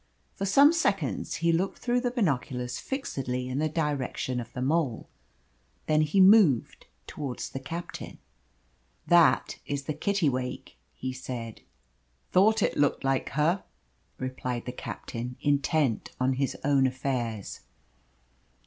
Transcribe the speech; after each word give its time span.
For 0.33 0.47
some 0.47 0.73
seconds 0.73 1.35
he 1.45 1.51
looked 1.51 1.77
through 1.77 2.01
the 2.01 2.09
binoculars 2.09 2.79
fixedly 2.79 3.47
in 3.47 3.59
the 3.59 3.69
direction 3.69 4.39
of 4.39 4.51
the 4.51 4.59
Mole. 4.63 5.07
Then 5.85 6.01
he 6.01 6.19
moved 6.19 6.87
towards 7.05 7.51
the 7.51 7.59
captain. 7.59 8.17
"That 9.05 9.59
is 9.67 9.83
the 9.83 9.93
Kittiwake," 9.93 10.79
he 10.95 11.13
said. 11.13 11.61
"Thought 12.31 12.63
it 12.63 12.77
looked 12.77 13.03
like 13.03 13.29
her!" 13.37 13.63
replied 14.17 14.65
the 14.65 14.71
captain, 14.71 15.35
intent 15.39 16.09
on 16.19 16.33
his 16.33 16.57
own 16.63 16.87
affairs. 16.87 17.59